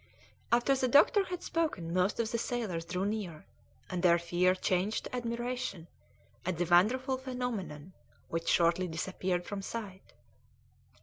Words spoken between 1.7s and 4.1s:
most of the sailors drew near, and